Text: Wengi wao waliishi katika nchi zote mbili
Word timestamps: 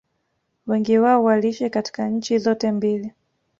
Wengi 0.67 0.97
wao 0.97 1.23
waliishi 1.23 1.69
katika 1.69 2.09
nchi 2.09 2.37
zote 2.37 2.71
mbili 2.71 3.13